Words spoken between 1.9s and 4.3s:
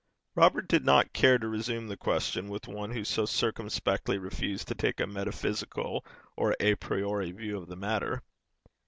question with one who so circumspectly